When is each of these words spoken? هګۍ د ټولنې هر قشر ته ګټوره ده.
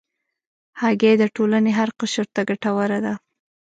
هګۍ 0.81 1.13
د 1.17 1.23
ټولنې 1.35 1.71
هر 1.79 1.89
قشر 1.99 2.25
ته 2.35 2.41
ګټوره 2.49 2.99
ده. 3.05 3.13